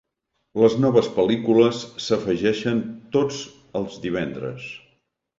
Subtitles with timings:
[0.61, 2.81] Les noves pel·lícules s'afegeixen
[3.17, 3.41] tots
[3.81, 4.65] els divendres.